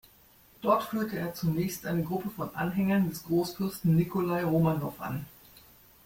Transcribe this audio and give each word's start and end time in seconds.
Dort 0.63 0.81
führte 0.81 1.19
er 1.19 1.35
zunächst 1.35 1.85
eine 1.85 2.01
Gruppe 2.01 2.31
von 2.31 2.55
Anhängern 2.55 3.07
des 3.07 3.21
Großfürsten 3.25 3.95
Nikolai 3.95 4.43
Romanow 4.43 4.99
an. 4.99 5.27